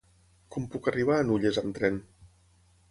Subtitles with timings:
[0.55, 2.03] Com puc arribar a Nulles amb tren?